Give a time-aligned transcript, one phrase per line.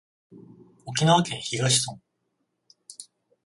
[0.87, 2.01] 沖縄県東村